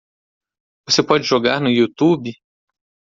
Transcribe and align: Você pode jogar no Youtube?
Você 0.89 1.03
pode 1.03 1.25
jogar 1.27 1.61
no 1.61 1.69
Youtube? 1.69 2.31